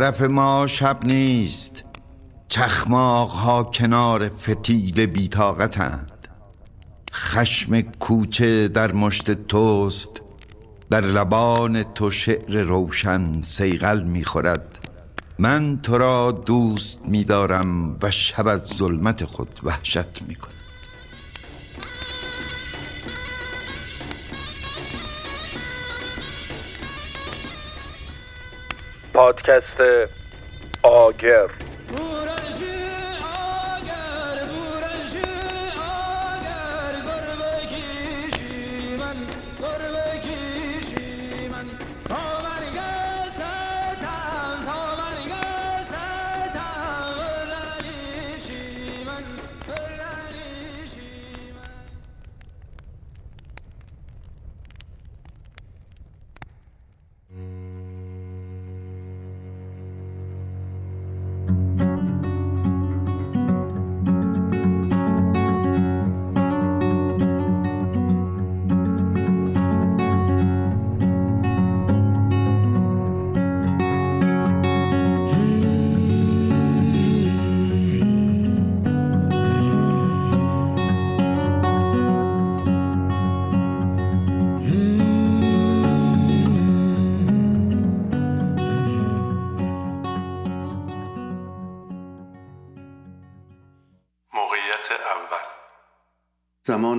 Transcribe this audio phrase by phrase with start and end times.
[0.00, 1.84] طرف ما شب نیست.
[2.48, 6.28] چخماق ها کنار فتیل بیتاقتند
[7.12, 10.22] خشم کوچه در مشت توست.
[10.90, 14.78] در لبان تو شعر روشن سیغل می‌خورد
[15.38, 20.59] من تو را دوست میدارم و شب از ظلمت خود وحشت می‌کنم
[29.20, 29.80] پادکست
[30.82, 31.48] آگر.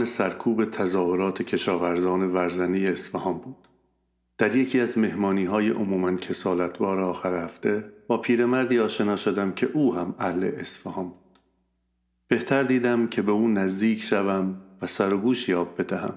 [0.02, 3.68] زمان سرکوب تظاهرات کشاورزان ورزنی اصفهان بود.
[4.38, 9.96] در یکی از مهمانی های عموما کسالتبار آخر هفته با پیرمردی آشنا شدم که او
[9.96, 11.40] هم اهل اصفهان بود.
[12.28, 16.14] بهتر دیدم که به او نزدیک شوم و سر و گوش یاب بدهم.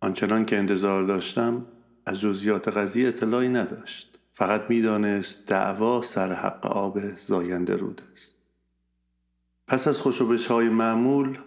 [0.00, 1.66] آنچنان که انتظار داشتم
[2.06, 4.18] از جزئیات قضیه اطلاعی نداشت.
[4.32, 8.36] فقط می‌دانست دعوا سر حق آب زاینده رود است.
[9.68, 11.38] پس از خوشوبش های معمول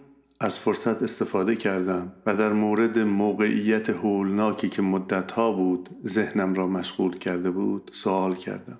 [0.42, 7.18] از فرصت استفاده کردم و در مورد موقعیت هولناکی که مدتها بود ذهنم را مشغول
[7.18, 8.78] کرده بود سوال کردم.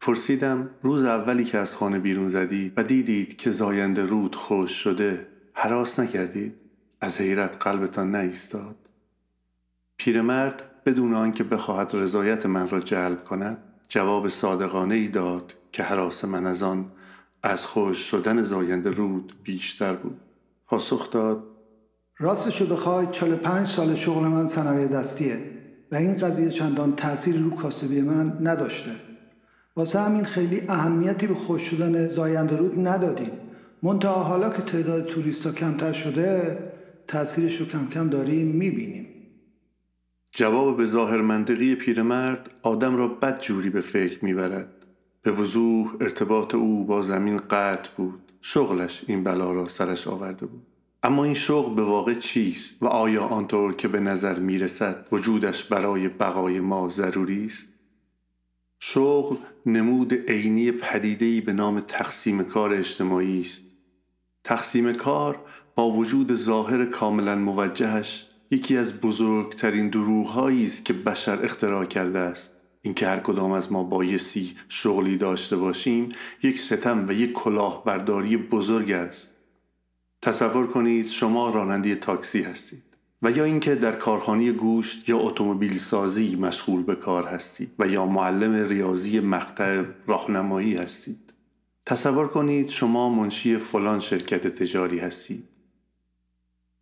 [0.00, 5.26] پرسیدم روز اولی که از خانه بیرون زدید و دیدید که زاینده رود خوش شده
[5.52, 6.54] حراس نکردید؟
[7.00, 8.76] از حیرت قلبتان نایستاد.
[9.96, 13.58] پیرمرد بدون آنکه بخواهد رضایت من را جلب کند
[13.88, 16.92] جواب صادقانه ای داد که حراس من از آن
[17.42, 20.20] از خوش شدن زاینده رود بیشتر بود.
[20.66, 21.44] پاسخ داد.
[22.18, 25.38] راستشو بخوای 45 سال شغل من صنایع دستیه
[25.92, 28.90] و این قضیه چندان تأثیر رو کاسبی من نداشته.
[29.76, 33.30] واسه همین خیلی اهمیتی به خوش شدن زاینده رود ندادیم.
[33.82, 36.58] منتها حالا که تعداد توریستا کمتر شده
[37.08, 39.06] تأثیرش رو کم کم داریم می‌بینیم.
[40.30, 44.72] جواب به ظاهر منطقی پیرمرد آدم را بد جوری به فکر می‌برد.
[45.22, 48.25] به وضوح ارتباط او با زمین قطع بود.
[48.48, 50.66] شغلش این بلا را سرش آورده بود.
[51.02, 55.64] اما این شغل به واقع چیست و آیا آنطور که به نظر می رسد وجودش
[55.64, 57.68] برای بقای ما ضروری است؟
[58.78, 59.36] شغل
[59.66, 63.62] نمود عینی پدیده‌ای به نام تقسیم کار اجتماعی است.
[64.44, 65.40] تقسیم کار
[65.74, 72.55] با وجود ظاهر کاملا موجهش یکی از بزرگترین دروغهایی است که بشر اختراع کرده است.
[72.86, 76.08] اینکه هر کدام از ما بایستی شغلی داشته باشیم
[76.42, 79.34] یک ستم و یک کلاهبرداری بزرگ است.
[80.22, 82.82] تصور کنید شما راننده تاکسی هستید
[83.22, 88.06] و یا اینکه در کارخانه گوشت یا اتومبیل سازی مشغول به کار هستید و یا
[88.06, 91.32] معلم ریاضی مقطع راهنمایی هستید.
[91.86, 95.48] تصور کنید شما منشی فلان شرکت تجاری هستید.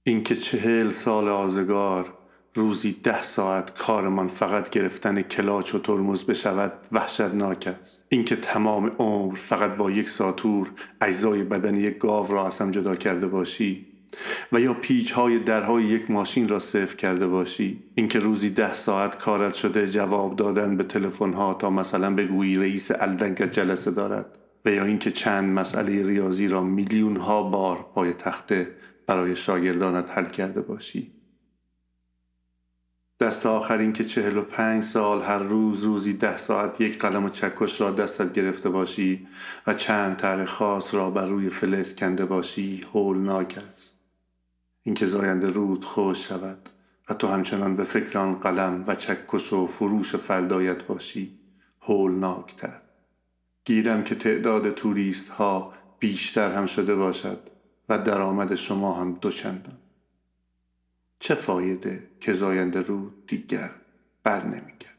[0.03, 2.19] اینکه چهل سال آزگار
[2.57, 8.07] روزی ده ساعت کارمان فقط گرفتن کلاچ و ترمز بشود وحشتناک است.
[8.09, 12.97] اینکه تمام عمر فقط با یک ساتور اجزای بدن یک گاو را از هم جدا
[12.97, 13.87] کرده باشی
[14.53, 17.83] و یا پیچ های درهای یک ماشین را صفر کرده باشی.
[17.95, 22.91] اینکه روزی ده ساعت کارت شده جواب دادن به تلفن ها تا مثلا بگویی رئیس
[22.91, 24.27] الدنگت جلسه دارد
[24.65, 28.71] و یا اینکه چند مسئله ریاضی را میلیون ها بار پای تخته
[29.07, 31.14] برای شاگردانت حل کرده باشی.
[33.21, 37.29] دست آخر که چهل و پنج سال هر روز روزی ده ساعت یک قلم و
[37.29, 39.27] چکش را دستت گرفته باشی
[39.67, 43.99] و چند تر خاص را بر روی فلز کنده باشی هولناک است.
[44.83, 46.69] اینکه زاینده رود خوش شود
[47.11, 51.39] و تو همچنان به فکر آن قلم و چکش و فروش فردایت باشی
[51.81, 52.81] هولناکتر.
[53.65, 57.39] گیرم که تعداد توریست ها بیشتر هم شده باشد
[57.89, 59.77] و درآمد شما هم دوچندان
[61.25, 63.71] چه فایده که زاینده رو دیگر
[64.25, 64.95] بر نمیگرد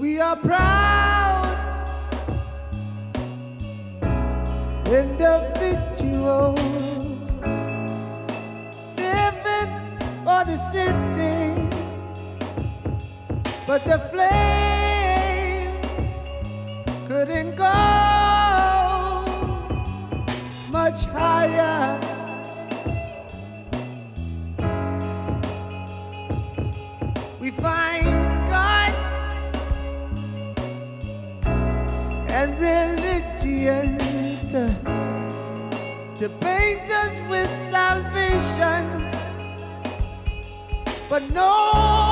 [0.00, 1.58] We proud
[4.86, 6.60] individuals
[8.98, 9.72] living
[10.24, 11.49] for the city.
[13.70, 15.70] But the flame
[17.06, 19.24] couldn't go
[20.70, 22.00] much higher.
[27.38, 28.92] We find God
[32.28, 34.74] and religions to,
[36.18, 38.82] to paint us with salvation,
[41.08, 42.09] but no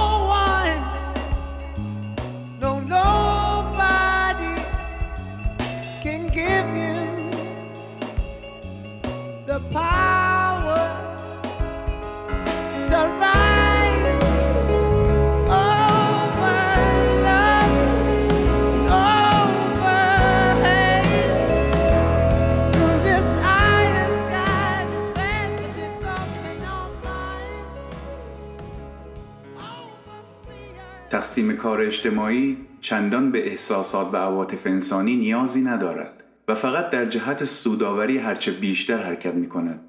[31.38, 37.44] تقسیم کار اجتماعی چندان به احساسات و عواطف انسانی نیازی ندارد و فقط در جهت
[37.44, 39.80] سوداوری هرچه بیشتر حرکت می کند.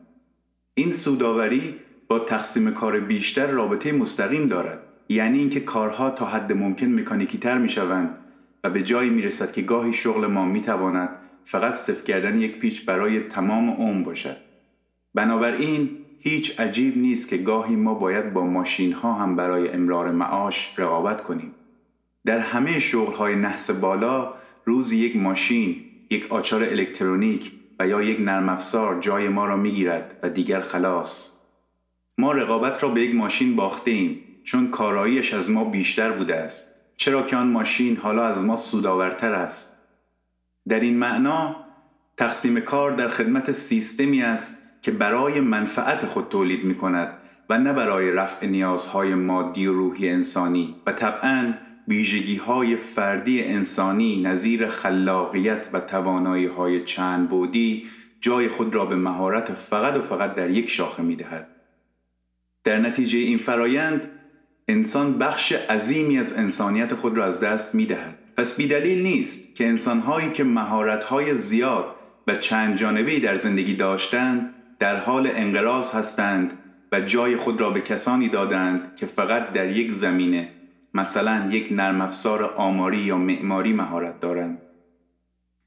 [0.73, 1.75] این سوداوری
[2.07, 4.79] با تقسیم کار بیشتر رابطه مستقیم دارد
[5.09, 8.15] یعنی اینکه کارها تا حد ممکن مکانیکی تر می شوند
[8.63, 11.09] و به جایی می رسد که گاهی شغل ما می تواند
[11.45, 14.37] فقط صفر کردن یک پیچ برای تمام عمر باشد
[15.13, 15.89] بنابراین
[16.19, 21.23] هیچ عجیب نیست که گاهی ما باید با ماشین ها هم برای امرار معاش رقابت
[21.23, 21.55] کنیم
[22.25, 24.33] در همه شغل های نحس بالا
[24.65, 25.75] روزی یک ماشین،
[26.09, 30.59] یک آچار الکترونیک و یا یک نرم افزار جای ما را می گیرد و دیگر
[30.59, 31.31] خلاص.
[32.17, 36.79] ما رقابت را به یک ماشین باخته ایم چون کاراییش از ما بیشتر بوده است.
[36.97, 39.75] چرا که آن ماشین حالا از ما سودآورتر است.
[40.67, 41.55] در این معنا
[42.17, 47.13] تقسیم کار در خدمت سیستمی است که برای منفعت خود تولید می کند
[47.49, 51.53] و نه برای رفع نیازهای مادی و روحی انسانی و طبعا
[51.87, 57.87] ویژگی های فردی انسانی نظیر خلاقیت و توانایی های چند بودی
[58.21, 61.47] جای خود را به مهارت فقط و فقط در یک شاخه می دهد.
[62.63, 64.09] در نتیجه این فرایند
[64.67, 68.15] انسان بخش عظیمی از انسانیت خود را از دست می دهد.
[68.37, 71.95] پس بیدلیل نیست که انسانهایی که مهارت‌های زیاد
[72.27, 76.53] و چند جانبه‌ای در زندگی داشتند در حال انقراض هستند
[76.91, 80.49] و جای خود را به کسانی دادند که فقط در یک زمینه
[80.93, 84.61] مثلا یک نرم افزار آماری یا معماری مهارت دارند.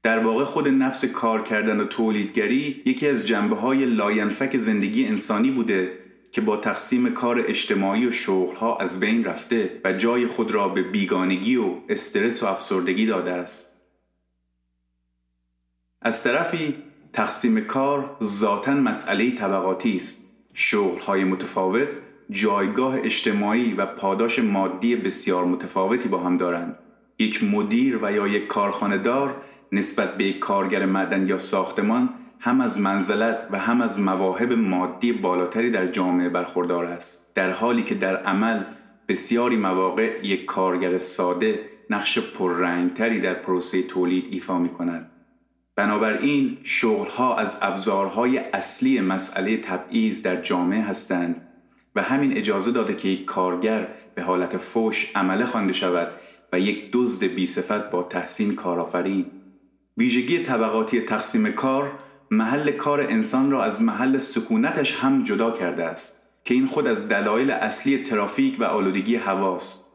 [0.03, 5.51] در واقع خود نفس کار کردن و تولیدگری یکی از جنبه های لاینفک زندگی انسانی
[5.51, 5.91] بوده
[6.31, 10.81] که با تقسیم کار اجتماعی و شغلها از بین رفته و جای خود را به
[10.81, 13.85] بیگانگی و استرس و افسردگی داده است.
[16.01, 16.75] از طرفی
[17.13, 20.37] تقسیم کار ذاتا مسئله طبقاتی است.
[20.53, 21.87] شغلهای متفاوت
[22.29, 26.77] جایگاه اجتماعی و پاداش مادی بسیار متفاوتی با هم دارند.
[27.19, 29.35] یک مدیر و یا یک کارخانه دار
[29.71, 32.09] نسبت به یک کارگر معدن یا ساختمان
[32.39, 37.83] هم از منزلت و هم از مواهب مادی بالاتری در جامعه برخوردار است در حالی
[37.83, 38.63] که در عمل
[39.07, 41.59] بسیاری مواقع یک کارگر ساده
[41.89, 45.12] نقش پررنگتری در پروسه تولید ایفا می کند
[45.75, 51.47] بنابراین شغلها از ابزارهای اصلی مسئله تبعیض در جامعه هستند
[51.95, 56.11] و همین اجازه داده که یک کارگر به حالت فوش عمله خوانده شود
[56.53, 59.25] و یک دزد بیصفت با تحسین کارآفرین.
[59.97, 61.91] ویژگی طبقاتی تقسیم کار
[62.31, 67.09] محل کار انسان را از محل سکونتش هم جدا کرده است که این خود از
[67.09, 69.85] دلایل اصلی ترافیک و آلودگی هواست.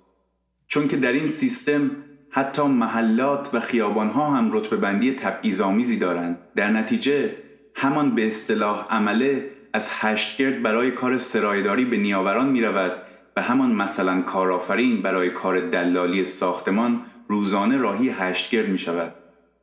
[0.66, 1.90] چون که در این سیستم
[2.38, 6.38] حتی محلات و خیابانها هم رتبه بندی تبعیض‌آمیزی دارند.
[6.56, 7.34] در نتیجه
[7.74, 12.92] همان به اصطلاح عمله از هشتگرد برای کار سرایداری به نیاوران می رود
[13.36, 19.14] و همان مثلا کارآفرین برای کار دلالی ساختمان روزانه راهی هشتگرد می شود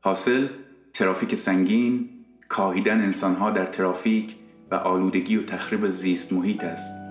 [0.01, 0.47] حاصل
[0.93, 2.09] ترافیک سنگین
[2.49, 4.35] کاهیدن انسانها در ترافیک
[4.71, 7.05] و آلودگی و تخریب زیست محیط است.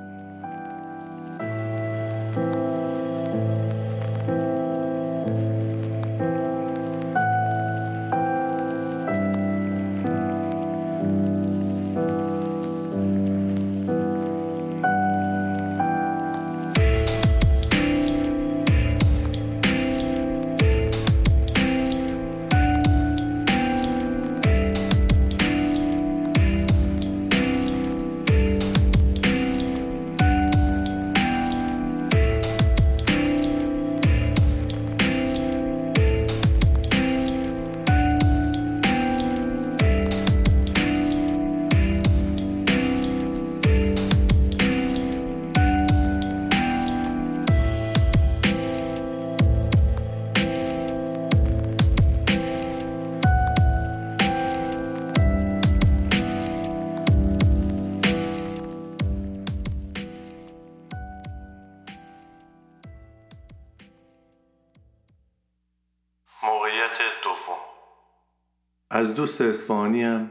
[69.39, 69.73] دوست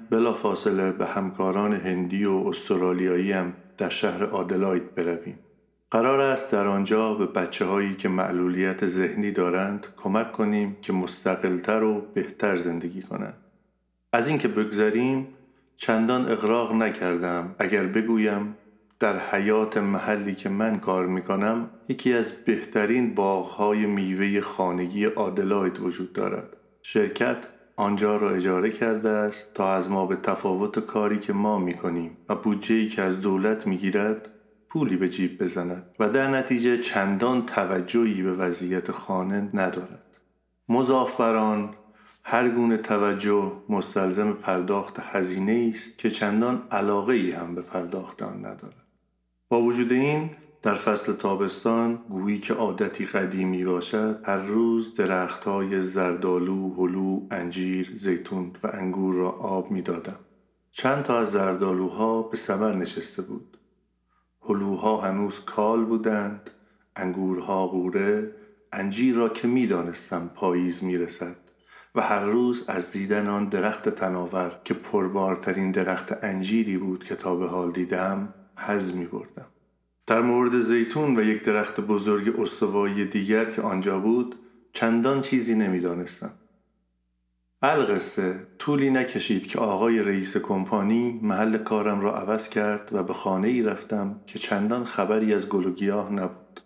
[0.10, 5.40] بلا فاصله به همکاران هندی و استرالیاییم در شهر آدلاید برویم.
[5.92, 11.84] قرار است در آنجا به بچه هایی که معلولیت ذهنی دارند کمک کنیم که مستقلتر
[11.84, 13.38] و بهتر زندگی کنند.
[14.14, 15.28] از اینکه بگذریم
[15.78, 18.58] چندان اقراق نکردم اگر بگویم
[19.00, 25.80] در حیات محلی که من کار می کنم یکی از بهترین باغهای میوه خانگی آدلاید
[25.80, 26.58] وجود دارد.
[26.82, 27.38] شرکت
[27.84, 32.18] آنجا را اجاره کرده است تا از ما به تفاوت کاری که ما می کنیم
[32.30, 34.30] و بودجه‌ای که از دولت می گیرد
[34.70, 40.06] پولی به جیب بزند و در نتیجه چندان توجهی به وضعیت خانه ندارد.
[40.70, 41.70] مضاف بر آن
[42.24, 48.38] هر گونه توجه مستلزم پرداخت هزینه است که چندان علاقه ای هم به پرداخت آن
[48.38, 48.88] ندارد.
[49.50, 50.30] با وجود این
[50.64, 58.52] در فصل تابستان گویی که عادتی قدیمی باشد هر روز درختهای زردالو، هلو، انجیر، زیتون
[58.64, 60.20] و انگور را آب می‌دادم.
[60.72, 63.58] چند تا از زردالوها به ثمر نشسته بود.
[64.42, 66.50] هلوها هنوز کال بودند،
[66.96, 68.36] انگورها غوره،
[68.74, 71.36] انجیر را که می‌دانستم پاییز می‌رسد
[71.96, 77.36] و هر روز از دیدن آن درخت تناور که پربارترین درخت انجیری بود که تا
[77.36, 79.53] به حال دیدم حز می بردم.
[80.08, 84.36] در مورد زیتون و یک درخت بزرگ استوایی دیگر که آنجا بود
[84.74, 86.32] چندان چیزی نمی‌دانستم.
[87.62, 93.48] القصه طولی نکشید که آقای رئیس کمپانی محل کارم را عوض کرد و به خانه
[93.48, 96.62] ای رفتم که چندان خبری از گل و گیاه نبود.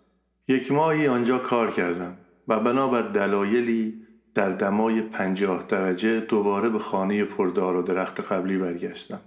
[0.48, 2.16] یک ماهی آنجا کار کردم
[2.48, 4.02] و بنابر دلایلی
[4.34, 9.20] در دمای پنجاه درجه دوباره به خانه پردار و درخت قبلی برگشتم.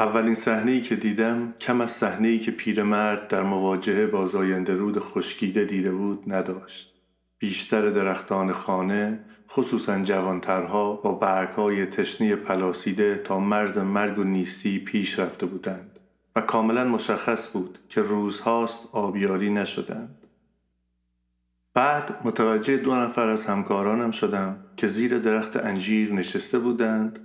[0.00, 5.64] اولین صحنه که دیدم کم از صحنه که پیرمرد در مواجهه با زاینده رود خشکیده
[5.64, 6.94] دیده بود نداشت.
[7.38, 15.18] بیشتر درختان خانه خصوصا جوانترها با برگهای تشنی پلاسیده تا مرز مرگ و نیستی پیش
[15.18, 15.98] رفته بودند
[16.36, 20.26] و کاملا مشخص بود که روزهاست آبیاری نشدند.
[21.74, 27.18] بعد متوجه دو نفر از همکارانم شدم که زیر درخت انجیر نشسته بودند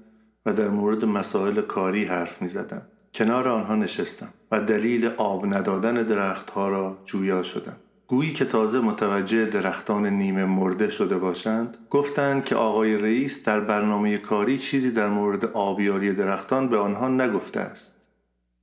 [0.45, 2.87] و در مورد مسائل کاری حرف می زدند.
[3.13, 7.75] کنار آنها نشستم و دلیل آب ندادن درختها را جویا شدم.
[8.07, 14.17] گویی که تازه متوجه درختان نیمه مرده شده باشند گفتند که آقای رئیس در برنامه
[14.17, 17.95] کاری چیزی در مورد آبیاری درختان به آنها نگفته است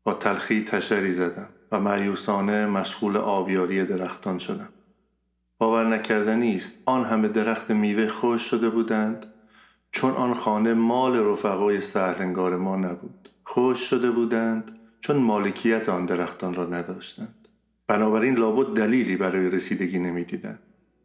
[0.05, 4.69] با تلخی تشری زدم و معیوسانه مشغول آبیاری درختان شدم
[5.59, 9.27] باور نکردنی است آن همه درخت میوه خوش شده بودند
[9.93, 13.29] چون آن خانه مال رفقای سهلنگار ما نبود.
[13.45, 17.49] خوش شده بودند چون مالکیت آن درختان را نداشتند.
[17.87, 20.59] بنابراین لابد دلیلی برای رسیدگی نمی‌دیدند.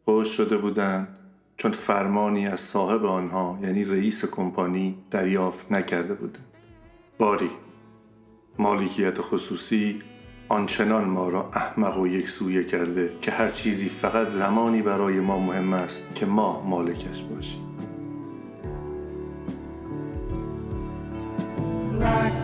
[0.04, 1.08] خوش شده بودند
[1.56, 6.46] چون فرمانی از صاحب آنها یعنی رئیس کمپانی دریافت نکرده بودند.
[7.18, 7.50] باری
[8.58, 10.02] مالکیت خصوصی
[10.48, 15.38] آنچنان ما را احمق و یک سویه کرده که هر چیزی فقط زمانی برای ما
[15.38, 17.67] مهم است که ما مالکش باشیم.
[21.98, 22.37] like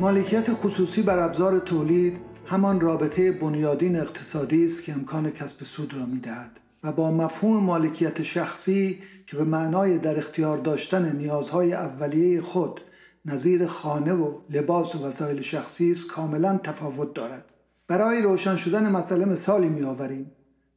[0.00, 2.16] مالکیت خصوصی بر ابزار تولید
[2.46, 8.22] همان رابطه بنیادین اقتصادی است که امکان کسب سود را می‌دهد و با مفهوم مالکیت
[8.22, 12.80] شخصی که به معنای در اختیار داشتن نیازهای اولیه خود
[13.24, 17.44] نظیر خانه و لباس و وسایل شخصی است کاملا تفاوت دارد.
[17.88, 20.30] برای روشن شدن مسئله مثالی می آوریم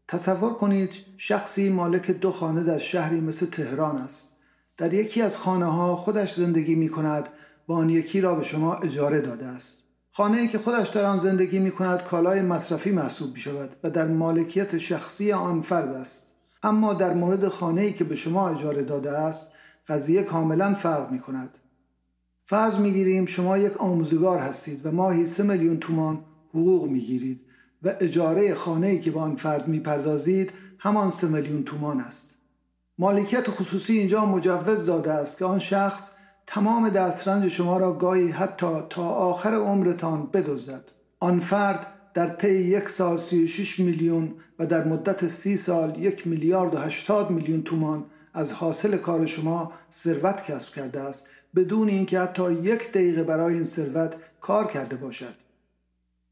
[0.08, 4.38] تصور کنید شخصی مالک دو خانه در شهری مثل تهران است.
[4.78, 7.30] در یکی از خانه ها خودش زندگی می کند
[7.68, 9.84] و آن را به شما اجاره داده است.
[10.12, 13.90] خانه ای که خودش در آن زندگی می کند کالای مصرفی محسوب می شود و
[13.90, 16.32] در مالکیت شخصی آن فرد است.
[16.64, 19.48] اما در مورد خانه ای که به شما اجاره داده است
[19.88, 21.58] قضیه کاملا فرق می کند
[22.46, 27.42] فرض می گیریم شما یک آموزگار هستید و ماهی سه میلیون تومان حقوق می گیرید
[27.84, 32.34] و اجاره خانه ای که با آن فرد می پردازید همان سه میلیون تومان است.
[32.98, 36.16] مالکیت خصوصی اینجا مجوز داده است که آن شخص
[36.48, 40.84] تمام دسترنج شما را گاهی حتی تا آخر عمرتان بدزدد.
[41.20, 46.76] آن فرد در طی یک سال 36 میلیون و در مدت سی سال یک میلیارد
[46.76, 51.30] و هشتاد میلیون تومان از حاصل کار شما ثروت کسب کرده است.
[51.56, 55.34] بدون اینکه حتی یک دقیقه برای این ثروت کار کرده باشد.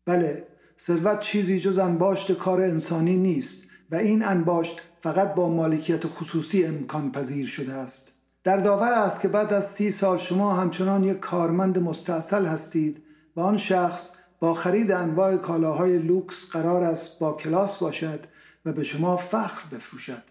[0.06, 0.47] بله
[0.80, 7.12] ثروت چیزی جز انباشت کار انسانی نیست و این انباشت فقط با مالکیت خصوصی امکان
[7.12, 8.11] پذیر شده است.
[8.43, 13.04] در داور است که بعد از سی سال شما همچنان یک کارمند مستاصل هستید
[13.36, 18.19] و آن شخص با خرید انواع کالاهای لوکس قرار است با کلاس باشد
[18.65, 20.23] و به شما فخر بفروشد.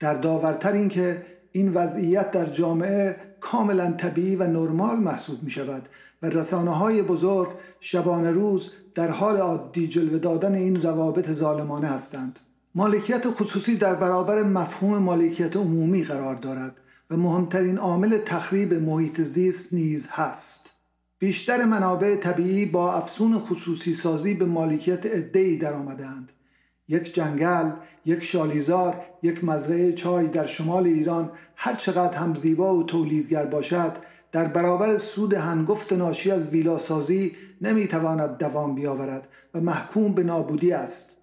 [0.00, 5.88] در داورتر این که این وضعیت در جامعه کاملا طبیعی و نرمال محسوب می شود
[6.22, 7.48] و رسانه های بزرگ
[7.80, 12.38] شبانه روز در حال عادی جلوه دادن این روابط ظالمانه هستند.
[12.74, 16.76] مالکیت خصوصی در برابر مفهوم مالکیت عمومی قرار دارد.
[17.10, 20.70] و مهمترین عامل تخریب محیط زیست نیز هست.
[21.18, 26.32] بیشتر منابع طبیعی با افسون خصوصی سازی به مالکیت عدهای در آمدند
[26.88, 27.70] یک جنگل،
[28.04, 33.92] یک شالیزار، یک مزرعه چای در شمال ایران هر چقدر هم زیبا و تولیدگر باشد
[34.32, 41.16] در برابر سود هنگفت ناشی از ویلاسازی نمی‌تواند دوام بیاورد و محکوم به نابودی است.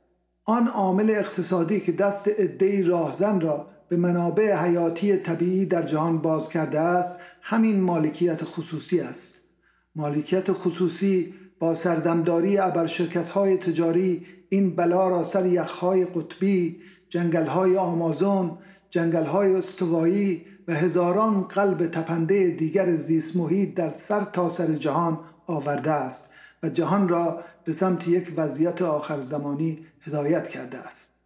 [0.46, 6.50] آن عامل اقتصادی که دست عدهای راهزن را به منابع حیاتی طبیعی در جهان باز
[6.50, 9.44] کرده است همین مالکیت خصوصی است.
[9.96, 17.78] مالکیت خصوصی با سردمداری ابرشرکت های تجاری این بلا را سر یخهای قطبی جنگل های
[17.78, 18.58] آمازون
[18.90, 25.20] جنگل های استوایی و هزاران قلب تپنده دیگر زیست محیط در سر تا سر جهان
[25.48, 26.32] آورده است
[26.64, 31.17] و جهان را به سمت یک وضعیت آخر زمانی هدایت کرده است.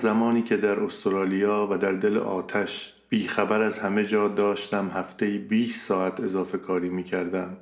[0.00, 5.86] زمانی که در استرالیا و در دل آتش بیخبر از همه جا داشتم هفته 20
[5.86, 7.56] ساعت اضافه کاری می کردم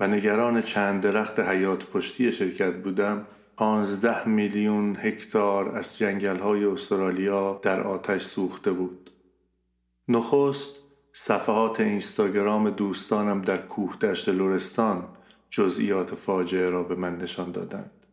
[0.00, 3.26] و نگران چند درخت حیات پشتی شرکت بودم
[3.56, 9.10] 15 میلیون هکتار از جنگل های استرالیا در آتش سوخته بود.
[10.08, 10.80] نخست
[11.12, 15.04] صفحات اینستاگرام دوستانم در کوه دشت لورستان
[15.50, 18.06] جزئیات فاجعه را به من نشان دادند.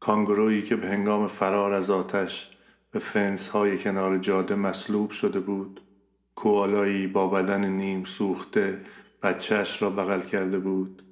[0.00, 2.53] کانگرویی که به هنگام فرار از آتش
[2.94, 5.80] به فنس های کنار جاده مصلوب شده بود.
[6.34, 8.80] کوالایی با بدن نیم سوخته
[9.22, 11.02] بچهش را بغل کرده بود.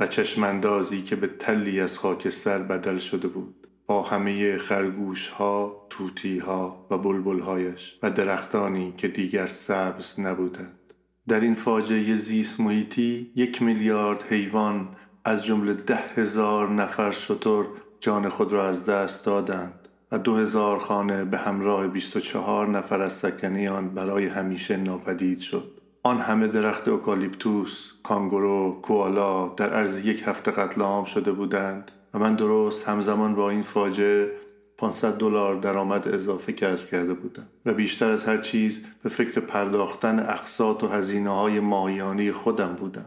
[0.00, 3.66] و چشماندازی که به تلی از خاکستر بدل شده بود.
[3.86, 10.94] با همه خرگوش ها، توتی ها و بلبل هایش و درختانی که دیگر سبز نبودند.
[11.28, 14.88] در این فاجعه زیست محیطی یک میلیارد حیوان
[15.24, 17.64] از جمله ده هزار نفر شتر
[18.00, 19.79] جان خود را از دست دادند.
[20.12, 25.80] و دو هزار خانه به همراه 24 نفر از سکنیان برای همیشه ناپدید شد.
[26.02, 32.18] آن همه درخت اوکالیپتوس، کانگورو، کوالا در عرض یک هفته قتل عام شده بودند و
[32.18, 34.30] من درست همزمان با این فاجعه
[34.78, 40.18] 500 دلار درآمد اضافه کسب کرده بودم و بیشتر از هر چیز به فکر پرداختن
[40.18, 43.06] اقساط و هزینه های ماهیانه خودم بودم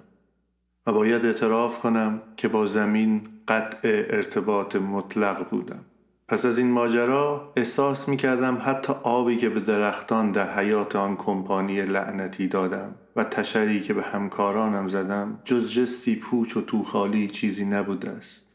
[0.88, 5.86] و باید اعتراف کنم که با زمین قطع ارتباط مطلق بودم
[6.28, 11.16] پس از این ماجرا احساس می کردم حتی آبی که به درختان در حیات آن
[11.16, 17.66] کمپانی لعنتی دادم و تشری که به همکارانم زدم جز جستی پوچ و توخالی چیزی
[17.66, 18.48] نبوده است.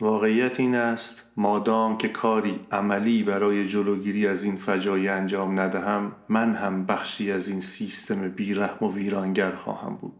[0.00, 6.54] واقعیت این است مادام که کاری عملی برای جلوگیری از این فجایع انجام ندهم من
[6.54, 10.19] هم بخشی از این سیستم بیرحم و ویرانگر خواهم بود.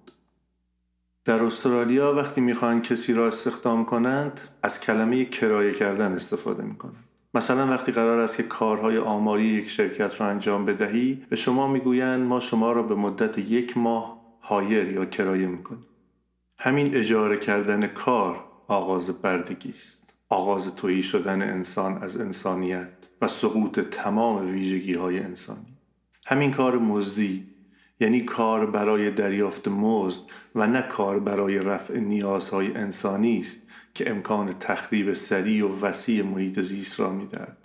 [1.31, 7.05] در استرالیا وقتی می‌خواهند کسی را استخدام کنند از کلمه کرایه کردن استفاده می‌کنند.
[7.35, 12.27] مثلا وقتی قرار است که کارهای آماری یک شرکت را انجام بدهی به شما می‌گویند
[12.27, 15.87] ما شما را به مدت یک ماه هایر یا کرایه می‌کنیم.
[16.59, 20.15] همین اجاره کردن کار آغاز بردگی است.
[20.29, 22.89] آغاز تویی شدن انسان از انسانیت
[23.23, 25.77] و سقوط تمام ویژگی های انسانی.
[26.27, 27.47] همین کار مزدی
[28.01, 30.21] یعنی کار برای دریافت مزد
[30.55, 33.57] و نه کار برای رفع نیازهای انسانی است
[33.95, 37.57] که امکان تخریب سریع و وسیع محیط زیست را می‌دهد.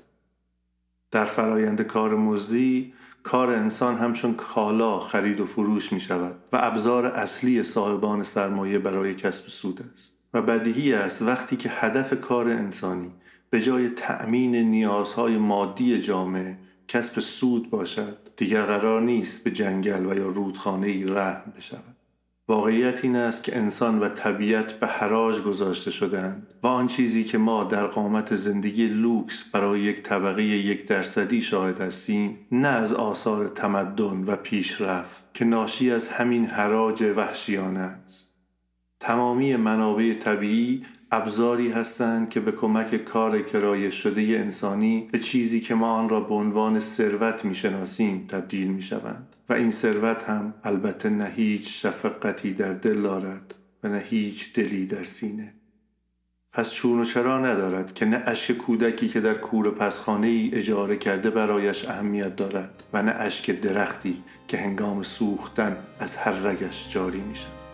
[1.11, 2.93] در فرایند کار مزدی
[3.23, 9.15] کار انسان همچون کالا خرید و فروش می شود و ابزار اصلی صاحبان سرمایه برای
[9.15, 13.11] کسب سود است و بدیهی است وقتی که هدف کار انسانی
[13.49, 20.15] به جای تأمین نیازهای مادی جامعه کسب سود باشد دیگر قرار نیست به جنگل و
[20.15, 21.95] یا رودخانه ای رحم بشود.
[22.47, 27.37] واقعیت این است که انسان و طبیعت به حراج گذاشته شدند و آن چیزی که
[27.37, 33.47] ما در قامت زندگی لوکس برای یک طبقه یک درصدی شاهد هستیم نه از آثار
[33.47, 38.35] تمدن و پیشرفت که ناشی از همین حراج وحشیانه است.
[38.99, 45.75] تمامی منابع طبیعی ابزاری هستند که به کمک کار کرایه شده انسانی به چیزی که
[45.75, 51.09] ما آن را به عنوان ثروت می‌شناسیم تبدیل می شوند و این ثروت هم البته
[51.09, 55.53] نه هیچ شفقتی در دل دارد و نه هیچ دلی در سینه.
[56.53, 60.97] پس چون و چرا ندارد که نه اشک کودکی که در کور پسخانه ای اجاره
[60.97, 67.21] کرده برایش اهمیت دارد و نه اشک درختی که هنگام سوختن از هر رگش جاری
[67.21, 67.64] می شود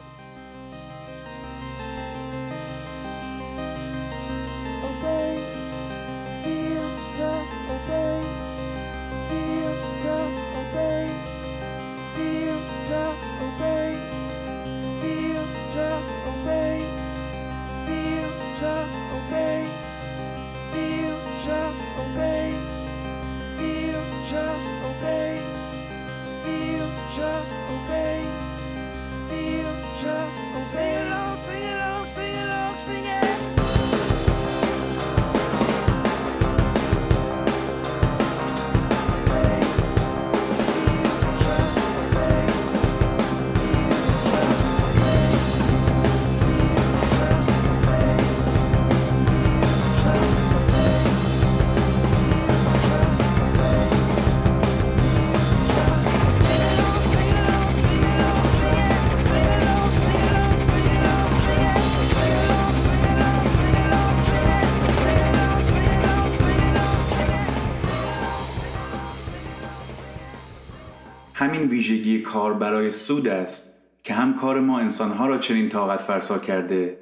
[72.62, 76.98] برای سود است که هم کار ما انسانها را چنین طاقت فرسا کرده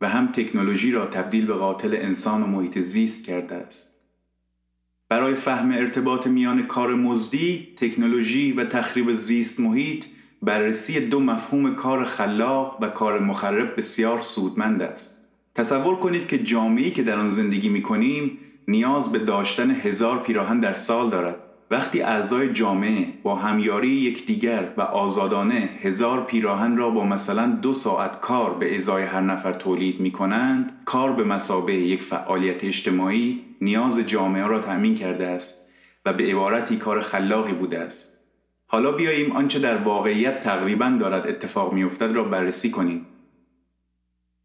[0.00, 4.00] و هم تکنولوژی را تبدیل به قاتل انسان و محیط زیست کرده است.
[5.08, 10.04] برای فهم ارتباط میان کار مزدی، تکنولوژی و تخریب زیست محیط
[10.42, 15.28] بررسی دو مفهوم کار خلاق و کار مخرب بسیار سودمند است.
[15.54, 20.60] تصور کنید که جامعه‌ای که در آن زندگی می کنیم نیاز به داشتن هزار پیراهن
[20.60, 27.04] در سال دارد وقتی اعضای جامعه با همیاری یکدیگر و آزادانه هزار پیراهن را با
[27.04, 32.02] مثلا دو ساعت کار به ازای هر نفر تولید می کنند کار به مسابه یک
[32.02, 35.72] فعالیت اجتماعی نیاز جامعه را تأمین کرده است
[36.04, 38.24] و به عبارتی کار خلاقی بوده است.
[38.66, 43.06] حالا بیاییم آنچه در واقعیت تقریبا دارد اتفاق میافتد را بررسی کنیم.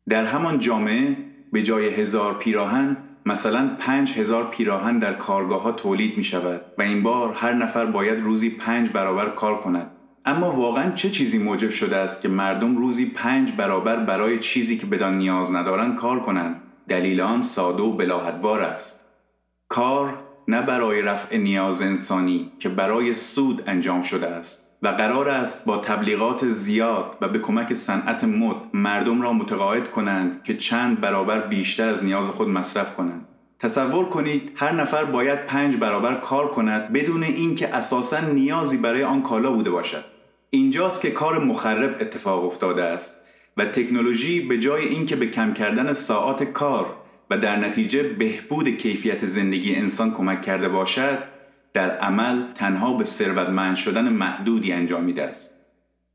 [0.09, 1.17] در همان جامعه
[1.51, 2.97] به جای هزار پیراهن
[3.29, 7.85] مثلا پنج هزار پیراهن در کارگاه ها تولید می شود و این بار هر نفر
[7.85, 9.91] باید روزی پنج برابر کار کند.
[10.25, 14.85] اما واقعا چه چیزی موجب شده است که مردم روزی پنج برابر برای چیزی که
[14.85, 19.09] بدان نیاز ندارند کار کنند؟ دلیل آن ساده و بلاحتوار است.
[19.67, 24.68] کار نه برای رفع نیاز انسانی که برای سود انجام شده است.
[24.81, 30.43] و قرار است با تبلیغات زیاد و به کمک صنعت مد مردم را متقاعد کنند
[30.43, 33.25] که چند برابر بیشتر از نیاز خود مصرف کنند.
[33.59, 39.23] تصور کنید هر نفر باید پنج برابر کار کند بدون اینکه اساسا نیازی برای آن
[39.23, 40.03] کالا بوده باشد.
[40.49, 43.25] اینجاست که کار مخرب اتفاق افتاده است
[43.57, 46.95] و تکنولوژی به جای اینکه به کم کردن ساعات کار
[47.29, 51.17] و در نتیجه بهبود کیفیت زندگی انسان کمک کرده باشد
[51.73, 55.65] در عمل تنها به ثروتمند شدن معدودی انجامیده است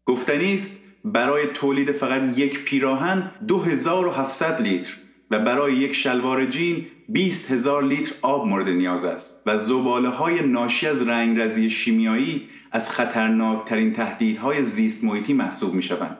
[0.04, 4.92] گفتنی است برای تولید فقط یک پیراهن 2700 لیتر
[5.30, 10.46] و برای یک شلوار جین 20 هزار لیتر آب مورد نیاز است و زباله های
[10.46, 16.18] ناشی از رنگرزی شیمیایی از خطرناکترین تهدیدهای زیست محیطی محسوب می شوند.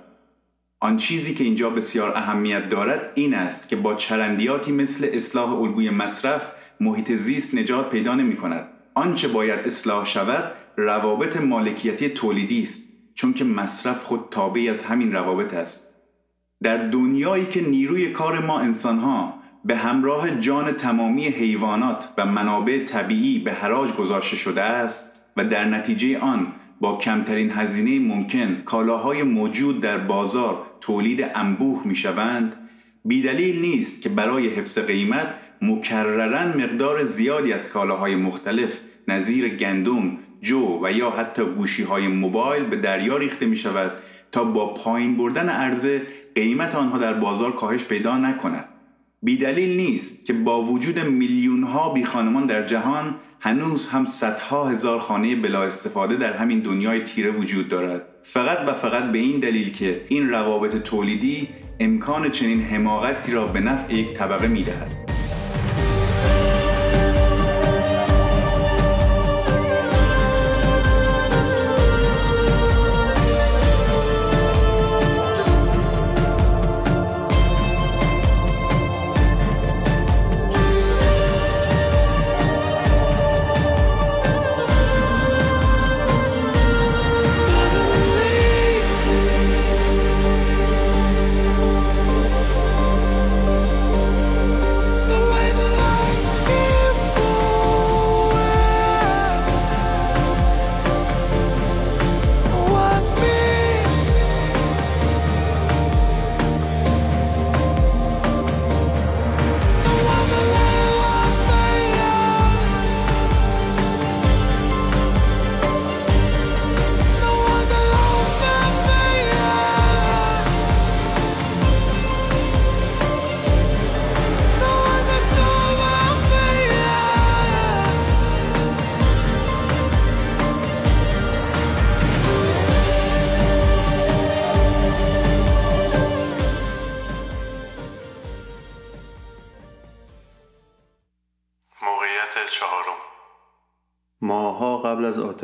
[0.81, 5.91] آن چیزی که اینجا بسیار اهمیت دارد این است که با چرندیاتی مثل اصلاح الگوی
[5.91, 8.69] مصرف محیط زیست نجات پیدا نمی کند.
[8.95, 15.13] آنچه باید اصلاح شود روابط مالکیتی تولیدی است چون که مصرف خود تابعی از همین
[15.13, 15.95] روابط است.
[16.63, 23.39] در دنیایی که نیروی کار ما انسانها به همراه جان تمامی حیوانات و منابع طبیعی
[23.39, 29.81] به حراج گذاشته شده است و در نتیجه آن با کمترین هزینه ممکن کالاهای موجود
[29.81, 32.57] در بازار تولید انبوه می شوند
[33.05, 40.81] بیدلیل نیست که برای حفظ قیمت مکررن مقدار زیادی از کالاهای مختلف نظیر گندم، جو
[40.83, 43.93] و یا حتی گوشی های موبایل به دریا ریخته می شود
[44.33, 46.03] تا با پایین بردن عرضه
[46.35, 48.69] قیمت آنها در بازار کاهش پیدا نکند.
[49.23, 54.99] بیدلیل نیست که با وجود میلیون ها بی خانمان در جهان هنوز هم صدها هزار
[54.99, 59.73] خانه بلا استفاده در همین دنیای تیره وجود دارد فقط و فقط به این دلیل
[59.73, 61.49] که این روابط تولیدی
[61.81, 65.04] امکان چنین حماقتی را به نفع یک طبقه می‌دهد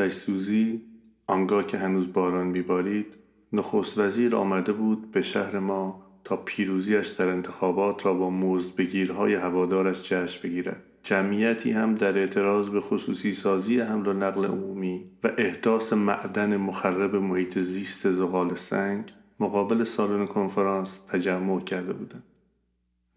[0.00, 0.82] آتش سوزی
[1.26, 3.06] آنگاه که هنوز باران میبارید
[3.52, 9.34] نخست وزیر آمده بود به شهر ما تا پیروزیش در انتخابات را با مزد بگیرهای
[9.34, 10.82] هوادارش جشن بگیرد.
[11.02, 17.16] جمعیتی هم در اعتراض به خصوصی سازی حمل و نقل عمومی و احداث معدن مخرب
[17.16, 19.04] محیط زیست زغال سنگ
[19.40, 22.24] مقابل سالن کنفرانس تجمع کرده بودند.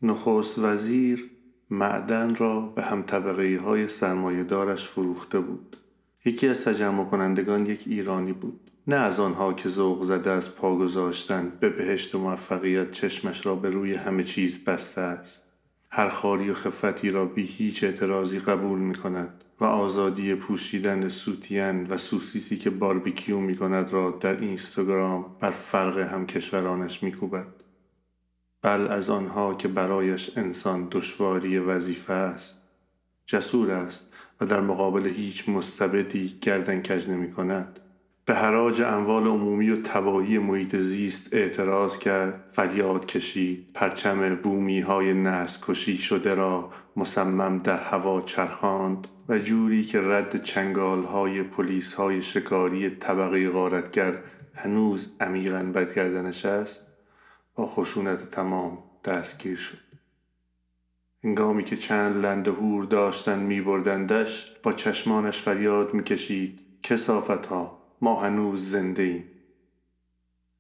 [0.02, 1.30] نخست وزیر
[1.70, 5.78] معدن را به هم طبقه های سرمایه دارش فروخته بود.
[6.26, 10.76] یکی از تجمع کنندگان یک ایرانی بود نه از آنها که ذوق زده از پا
[10.76, 15.44] گذاشتن به بهشت و موفقیت چشمش را به روی همه چیز بسته است
[15.90, 21.88] هر خاری و خفتی را بی هیچ اعتراضی قبول می کند و آزادی پوشیدن سوتین
[21.88, 27.48] و سوسیسی که باربیکیو می کند را در اینستاگرام بر فرق هم کشورانش می کوبد.
[28.62, 32.62] بل از آنها که برایش انسان دشواری وظیفه است
[33.26, 34.13] جسور است
[34.46, 37.80] در مقابل هیچ مستبدی گردن کج نمی کند
[38.26, 42.44] به حراج اموال عمومی و تباهی محیط زیست اعتراض کرد.
[42.52, 43.68] فریاد کشید.
[43.74, 50.44] پرچم بومی های نسل کشی شده را مصمم در هوا چرخاند و جوری که رد
[50.44, 54.14] چنگال های پلیس های شکاری طبقه غارتگر
[54.56, 56.88] هنوز عمیقا بر گردنش است
[57.56, 59.83] با خشونت تمام دستگیر شد.
[61.24, 67.80] هنگامی که چند لنده هور داشتن می بردندش با چشمانش فریاد می کشید کسافت ها
[68.02, 69.24] ما هنوز زنده ایم.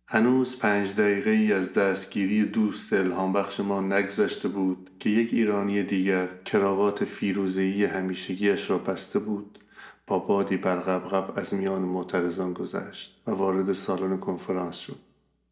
[0.08, 5.84] هنوز پنج دقیقه ای از دستگیری دوست الهام بخش ما نگذشته بود که یک ایرانی
[5.84, 9.60] دیگر کراوات فیروزهی همیشگیش را بسته بود
[10.08, 15.00] با بادی برقبقب از میان معترضان گذشت و وارد سالن کنفرانس شد.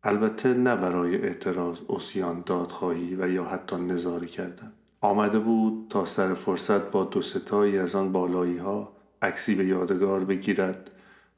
[0.04, 4.74] البته نه برای اعتراض اسیان دادخواهی و یا حتی نظاره کردن.
[5.04, 10.26] آمده بود تا سر فرصت با دو ستایی از آن بالایی ها عکسی به یادگار
[10.26, 10.92] بگیرد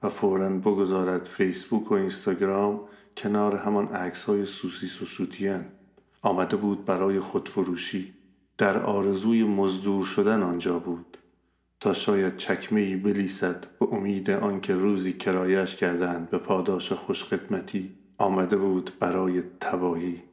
[0.04, 2.82] و فورا بگذارد فیسبوک و اینستاگرام
[3.18, 5.66] کنار همان عکس های سوسیس و سوتین
[6.22, 8.14] آمده بود برای خودفروشی.
[8.58, 11.18] در آرزوی مزدور شدن آنجا بود.
[11.80, 18.92] تا شاید چکمه بلیسد به امید آنکه روزی کرایش کردند به پاداش خوشخدمتی آمده بود
[19.00, 20.33] برای تباهی.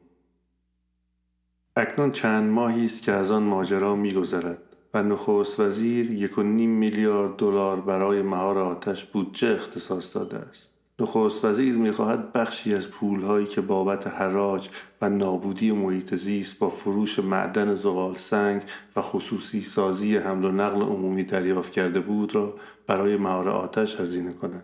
[1.75, 4.57] اکنون چند ماهی است که از آن ماجرا میگذرد
[4.93, 10.71] و نخست وزیر یک و نیم میلیارد دلار برای مهار آتش بودجه اختصاص داده است.
[10.99, 14.69] نخست وزیر می‌خواهد بخشی از پولهایی که بابت حراج
[15.01, 18.61] و نابودی محیط زیست با فروش معدن زغال سنگ
[18.95, 22.55] و خصوصی سازی حمل و نقل عمومی دریافت کرده بود را
[22.87, 24.63] برای مهار آتش هزینه کند.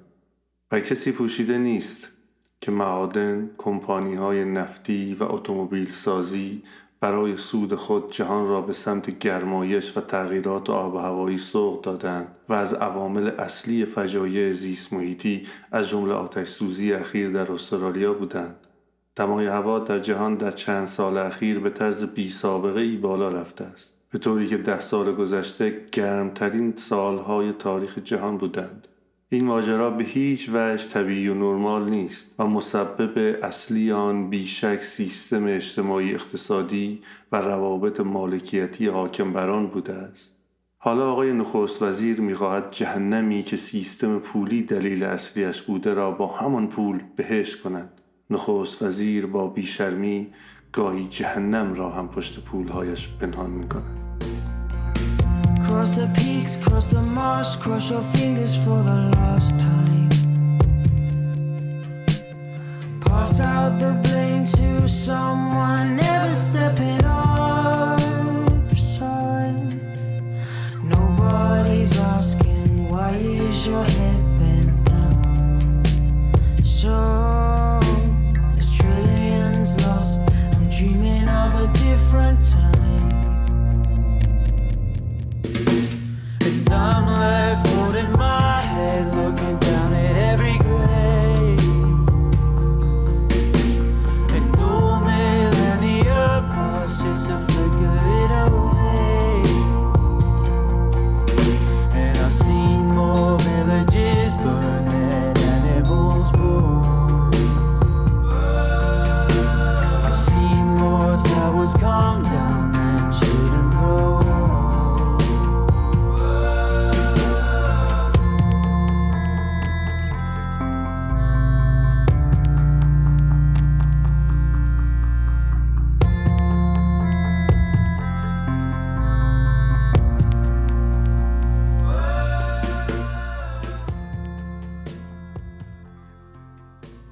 [0.72, 2.08] و کسی پوشیده نیست
[2.62, 6.64] که معادن، کمپانی های نفتی و اتومبیل سازی
[7.00, 12.28] برای سود خود جهان را به سمت گرمایش و تغییرات آب و هوایی سوق دادند
[12.50, 18.56] و از عوامل اصلی فجایع زیست محیطی از جمله آتش سوزی اخیر در استرالیا بودند.
[19.16, 23.64] دمای هوا در جهان در چند سال اخیر به طرز بی سابقه ای بالا رفته
[23.64, 23.94] است.
[24.12, 28.87] به طوری که ده سال گذشته گرمترین سالهای تاریخ جهان بودند.
[29.30, 35.46] این ماجرا به هیچ وجه طبیعی و نرمال نیست و مسبب اصلی آن بیشک سیستم
[35.48, 40.36] اجتماعی اقتصادی و روابط مالکیتی حاکم بر آن بوده است.
[40.78, 46.68] حالا آقای نخست وزیر می‌خواهد جهنمی که سیستم پولی دلیل اصلیش بوده را با همان
[46.68, 47.90] پول بهشت کند.
[48.30, 50.28] نخست وزیر با بیشرمی
[50.74, 54.07] گاهی جهنم را هم پشت پولهایش پنهان می‌کند.
[55.68, 60.08] Cross the peaks, cross the marsh, cross your fingers for the last time.
[63.02, 64.07] Pass out the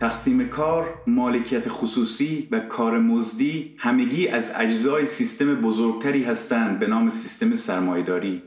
[0.05, 7.09] تقسیم کار، مالکیت خصوصی و کار مزدی همگی از اجزای سیستم بزرگتری هستند به نام
[7.09, 8.43] سیستم سرمایهداری.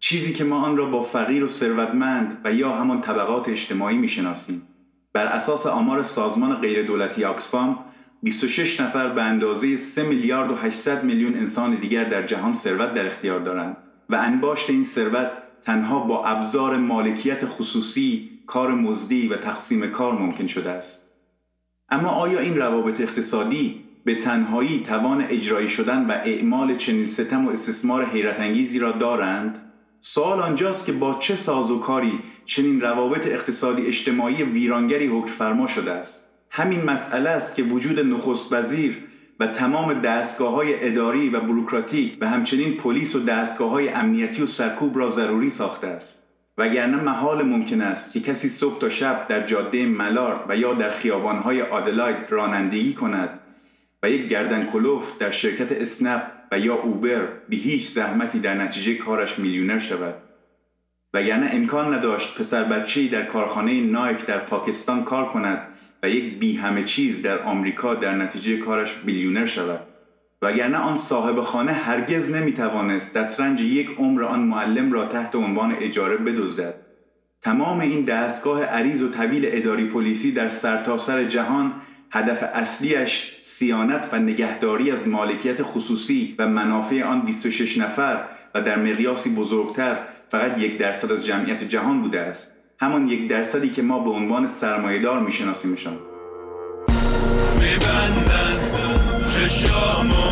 [0.00, 4.62] چیزی که ما آن را با فقیر و ثروتمند و یا همان طبقات اجتماعی می‌شناسیم.
[5.12, 7.78] بر اساس آمار سازمان غیردولتی آکسفام
[8.22, 13.06] 26 نفر به اندازه 3 میلیارد و 800 میلیون انسان دیگر در جهان ثروت در
[13.06, 13.76] اختیار دارند
[14.10, 15.30] و انباشت این ثروت
[15.62, 21.08] تنها با ابزار مالکیت خصوصی، کار مزدی و تقسیم کار ممکن شده است.
[21.88, 27.50] اما آیا این روابط اقتصادی به تنهایی توان اجرایی شدن و اعمال چنین ستم و
[27.50, 34.42] استثمار حیرت انگیزی را دارند؟ سوال آنجاست که با چه سازوکاری چنین روابط اقتصادی اجتماعی
[34.42, 38.96] ویرانگری حکم فرما شده است همین مسئله است که وجود نخست وزیر
[39.40, 44.46] و تمام دستگاه های اداری و بروکراتیک و همچنین پلیس و دستگاه های امنیتی و
[44.46, 46.27] سرکوب را ضروری ساخته است
[46.58, 50.90] وگرنه محال ممکن است که کسی صبح تا شب در جاده ملارد و یا در
[50.90, 53.40] خیابانهای آدلاید رانندگی کند
[54.02, 58.94] و یک گردن کلوف در شرکت اسنپ و یا اوبر به هیچ زحمتی در نتیجه
[58.94, 60.14] کارش میلیونر شود.
[61.14, 65.68] وگرنه امکان نداشت پسر بچه‌ای در کارخانه نایک در پاکستان کار کند
[66.02, 69.80] و یک بی همه چیز در آمریکا در نتیجه کارش بیلیونر شود.
[70.42, 76.16] وگرنه آن صاحب خانه هرگز نمی‌توانست دسترنج یک عمر آن معلم را تحت عنوان اجاره
[76.16, 76.74] بدزدد.
[77.42, 81.72] تمام این دستگاه عریض و طویل اداری پلیسی در سرتاسر سر جهان
[82.10, 88.24] هدف اصلیش سیانت و نگهداری از مالکیت خصوصی و منافع آن 26 نفر
[88.54, 92.56] و در مقیاسی بزرگتر فقط یک درصد از جمعیت جهان بوده است.
[92.80, 95.98] همان یک درصدی که ما به عنوان سرمایهدار میشناسیمشان.
[97.60, 98.77] میبندن
[99.38, 100.30] چشامو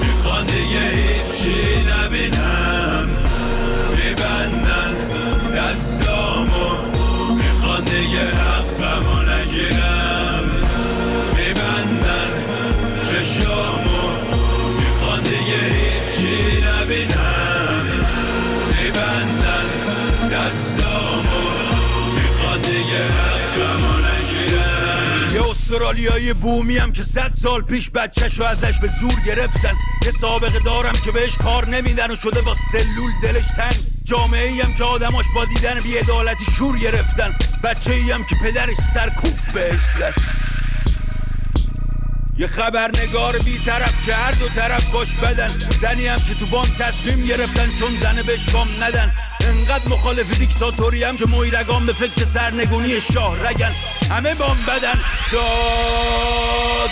[0.00, 3.08] می‌خوان دیگه هیچی نبینم.
[3.96, 4.94] میبندن
[5.56, 6.05] دستامو
[25.86, 29.74] استرالیایی بومی هم که صد سال پیش بچهشو ازش به زور گرفتن.
[30.04, 33.76] یه سابقه دارم که بهش کار نمیدن و شده با سلول دلش تنگ.
[34.04, 37.34] جامعه هم که آدماش با دیدن بیعدالتی شور گرفتن.
[37.64, 40.14] بچه هم که پدرش سرکوف بهش زد.
[42.38, 45.52] یه خبرنگار بیطرف که هر دو طرف باش بدن.
[45.80, 49.12] زنی هم که تو بانک تصمیم گرفتن چون زنه به شام ندن.
[49.40, 53.72] انقدر مخالف دیکتاتوری هم که مویرگان به فکر سرنگونی شاه رگن.
[54.10, 55.00] همه بام بدن
[55.32, 56.90] داد.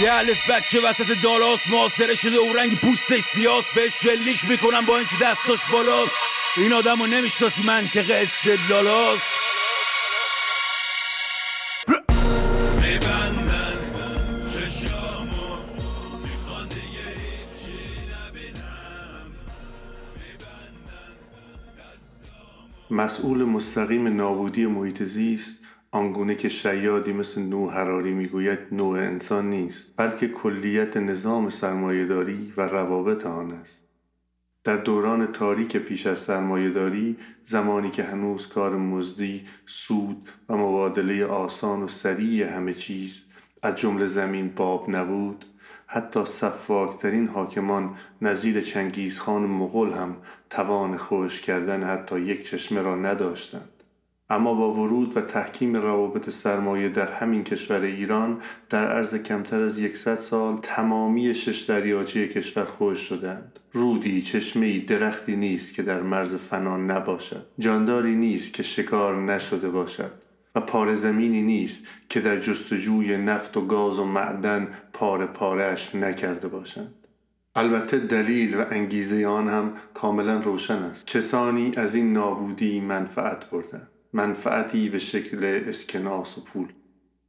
[0.00, 4.98] یه الف بچه وسط دالاس معاصره شده و رنگ پوستش سیاس بهش شلیش می‌کنن با
[4.98, 6.16] اینکه دستاش بالاست.
[6.56, 9.22] این آدم رو نمی‌شناسی منطق استدلالاست
[22.90, 25.61] مسئول مستقیم نابودی محیط زیست
[25.94, 32.62] آنگونه که شیادی مثل نو حراری می‌گوید نوع انسان نیست بلکه کلیت نظام سرمایهداری و
[32.62, 33.88] روابط آن است.
[34.64, 41.82] در دوران تاریک پیش از سرمایهداری زمانی که هنوز کار مزدی سود و مبادله آسان
[41.82, 43.22] و سریع همه چیز
[43.62, 45.44] از جمله زمین باب نبود
[45.86, 50.16] حتی صفاکترین حاکمان نظیر چنگیزخان مغول هم
[50.50, 53.71] توان خوش کردن حتی یک چشمه را نداشتند.
[54.32, 59.78] اما با ورود و تحکیم روابط سرمایه در همین کشور ایران در عرض کمتر از
[59.78, 66.34] یکصد سال تمامی شش دریاچه کشور خوش شدند رودی چشمهای درختی نیست که در مرز
[66.34, 67.46] فنا نباشد.
[67.58, 70.10] جانداری نیست که شکار نشده باشد.
[70.54, 76.48] و پاره زمینی نیست که در جستجوی نفت و گاز و معدن پاره پارهش نکرده
[76.48, 76.94] باشند.
[77.54, 81.06] البته دلیل و انگیزه آن هم کاملا روشن است.
[81.06, 83.91] کسانی از این نابودی منفعت بردند.
[84.12, 86.66] منفعتی به شکل اسکناس و پول.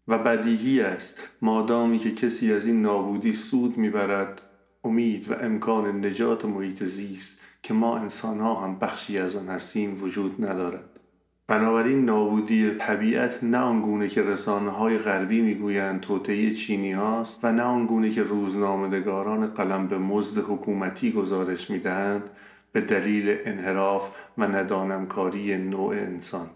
[0.07, 1.19] و بدیهی است.
[1.41, 4.41] مادامی که کسی از این نابودی سود می‌برد
[4.83, 10.03] امید و امکان نجات محیط زیست که ما انسان ها هم بخشی از آن هستیم
[10.03, 10.99] وجود ندارد.
[11.47, 17.63] بنابراین نابودی طبیعت نه آنگونه که رسانه های غربی می‌گویند توطعه چینی هاست و نه
[17.63, 22.23] آنگونه که روزنامهدگاران قلم به مزد حکومتی گزارش می‌دهند
[22.71, 26.49] به دلیل انحراف و ندانمکاری نوع انسان.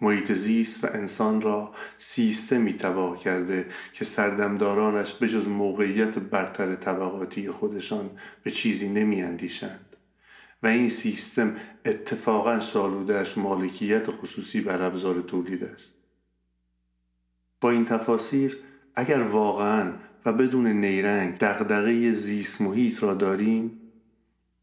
[0.00, 7.50] محیط زیست و انسان را سیستمی تباه کرده که سردمدارانش به جز موقعیت برتر طبقاتی
[7.50, 8.10] خودشان
[8.42, 9.96] به چیزی نمی اندیشند
[10.62, 15.94] و این سیستم اتفاقا شالودهش مالکیت خصوصی بر ابزار تولید است.
[17.60, 18.58] با این تفاسیر
[18.94, 19.92] اگر واقعا
[20.24, 23.80] و بدون نیرنگ دغدغه زیست محیط را داریم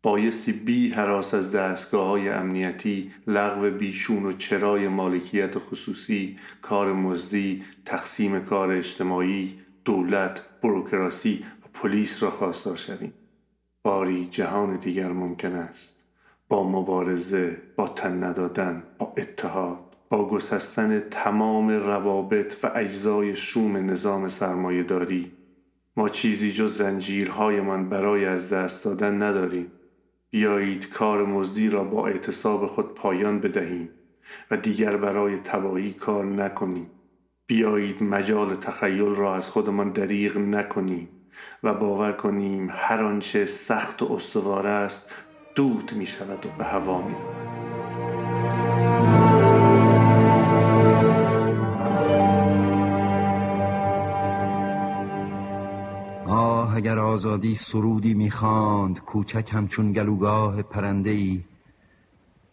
[0.06, 7.64] بایستی بی حراس از دستگاه های امنیتی لغو بیشون و چرای مالکیت خصوصی کار مزدی
[7.86, 13.14] تقسیم کار اجتماعی دولت بروکراسی و پلیس را خواستار شویم.
[13.84, 15.96] باری جهان دیگر ممکن است.
[16.50, 19.80] با مبارزه با تن ندادن با اتحاد
[20.10, 25.32] با گسستن تمام روابط و اجزای شوم نظام سرمایهداری
[25.98, 29.72] ما چیزی جز زنجیرهایمان برای از دست دادن نداریم.
[30.36, 33.90] بیایید کار مزدی را با اعتصاب خود پایان بدهیم
[34.52, 36.90] و دیگر برای تباهی کار نکنیم
[37.48, 41.08] بیایید مجال تخیل را از خودمان دریغ نکنیم
[41.64, 45.10] و باور کنیم هر آنچه سخت و استوار است
[45.56, 47.45] دود می شود و به هوا می رود.
[56.96, 61.44] اگر آزادی سرودی می‌خواند کوچک همچون گلوگاه پرنده ای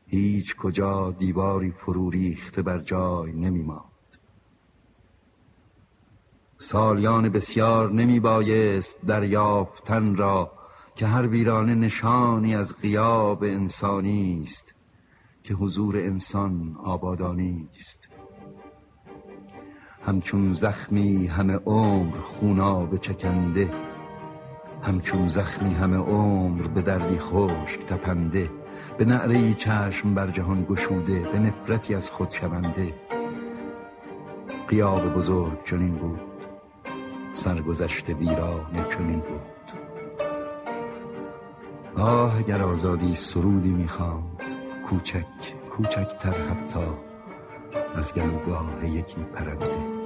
[0.06, 4.16] هیچ کجا دیواری فرو ریخته بر جای نمیماند.
[6.58, 10.52] سالیان بسیار نمی بایست دریافتن را
[10.96, 14.74] که هر ویرانه نشانی از غیاب انسانی است
[15.44, 18.08] که حضور انسان آبادانی است.
[20.06, 23.91] همچون زخمی همه عمر خوناب چکنده
[24.82, 28.50] همچون زخمی همه عمر به دردی خشک تپنده
[28.98, 32.94] به نعره چشم بر جهان گشوده به نفرتی از خود شونده.
[34.68, 36.20] قیاب بزرگ چنین بود
[37.34, 39.72] سرگذشت ویرانه چنین بود.
[41.96, 44.42] آه اگر آزادی سرودی می‌خواند
[44.86, 45.26] کوچک
[45.70, 46.86] کوچکتر حتی
[47.96, 50.01] از گلوگاه یکی پرنده.